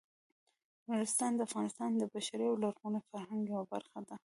[0.87, 4.15] نورستان د افغانستان د بشري او لرغوني فرهنګ یوه برخه ده.